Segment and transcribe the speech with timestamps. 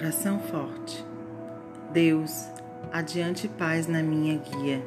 [0.00, 1.04] Oração forte.
[1.92, 2.46] Deus,
[2.92, 4.80] adiante paz na minha guia.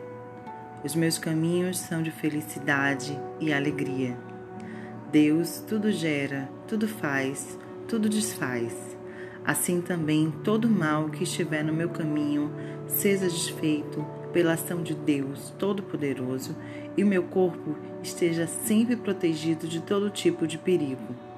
[0.86, 4.18] Os meus caminhos são de felicidade e alegria.
[5.12, 8.74] Deus tudo gera, tudo faz, tudo desfaz.
[9.44, 12.50] Assim também todo mal que estiver no meu caminho
[12.88, 16.56] seja desfeito pela ação de Deus Todo-Poderoso
[16.96, 21.31] e o meu corpo esteja sempre protegido de todo tipo de perigo.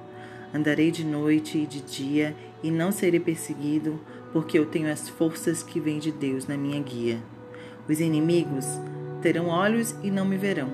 [0.54, 3.98] Andarei de noite e de dia e não serei perseguido,
[4.32, 7.18] porque eu tenho as forças que vêm de Deus na minha guia.
[7.88, 8.64] Os inimigos
[9.20, 10.70] terão olhos e não me verão,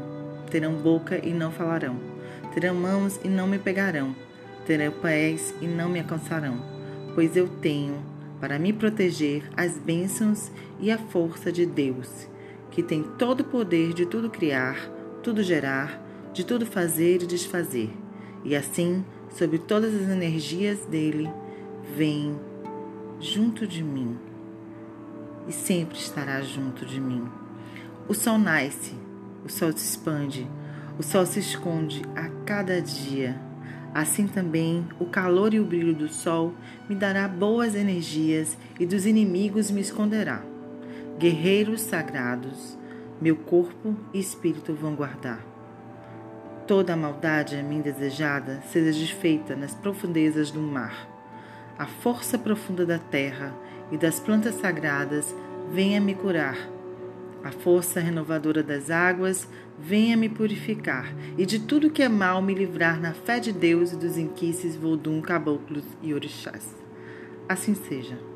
[0.51, 1.97] terão boca e não falarão,
[2.53, 4.15] terão mãos e não me pegarão,
[4.66, 6.62] terão pés e não me alcançarão,
[7.15, 8.05] pois eu tenho
[8.39, 12.28] para me proteger as bênçãos e a força de Deus,
[12.70, 14.91] que tem todo o poder de tudo criar,
[15.23, 16.03] tudo gerar,
[16.34, 17.91] de tudo fazer e desfazer.
[18.45, 21.31] E assim sobre todas as energias dele,
[21.97, 22.39] vem
[23.20, 24.19] junto de mim
[25.48, 27.25] e sempre estará junto de mim.
[28.08, 28.95] O sol nasce,
[29.45, 30.48] o sol se expande,
[30.98, 33.41] o sol se esconde a cada dia.
[33.92, 36.55] Assim também o calor e o brilho do sol
[36.89, 40.42] me dará boas energias e dos inimigos me esconderá.
[41.19, 42.78] Guerreiros sagrados,
[43.20, 45.59] meu corpo e espírito vão guardar
[46.71, 51.11] toda a maldade a mim desejada seja desfeita nas profundezas do mar.
[51.77, 53.53] A força profunda da terra
[53.91, 55.35] e das plantas sagradas
[55.73, 56.57] venha me curar.
[57.43, 59.48] A força renovadora das águas
[59.81, 63.91] venha me purificar e de tudo que é mal me livrar na fé de Deus
[63.91, 66.73] e dos inquices, vodum, caboclos e orixás.
[67.48, 68.30] Assim seja.